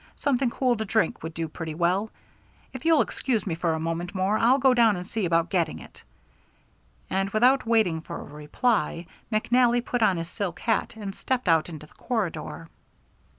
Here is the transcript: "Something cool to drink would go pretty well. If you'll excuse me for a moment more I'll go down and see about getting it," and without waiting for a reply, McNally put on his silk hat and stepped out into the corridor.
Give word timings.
"Something 0.15 0.49
cool 0.49 0.75
to 0.77 0.83
drink 0.83 1.21
would 1.21 1.35
go 1.35 1.47
pretty 1.47 1.75
well. 1.75 2.09
If 2.73 2.85
you'll 2.85 3.03
excuse 3.03 3.45
me 3.45 3.53
for 3.53 3.73
a 3.75 3.79
moment 3.79 4.15
more 4.15 4.35
I'll 4.39 4.57
go 4.57 4.73
down 4.73 4.95
and 4.95 5.05
see 5.05 5.25
about 5.25 5.51
getting 5.51 5.77
it," 5.77 6.01
and 7.07 7.29
without 7.29 7.67
waiting 7.67 8.01
for 8.01 8.19
a 8.19 8.23
reply, 8.23 9.05
McNally 9.31 9.85
put 9.85 10.01
on 10.01 10.17
his 10.17 10.27
silk 10.27 10.61
hat 10.61 10.95
and 10.95 11.13
stepped 11.15 11.47
out 11.47 11.69
into 11.69 11.85
the 11.85 11.93
corridor. 11.93 12.67